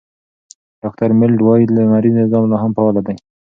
[0.81, 3.15] ډاکټر میلرډ وايي، لمریز نظام لا هم فعال دی.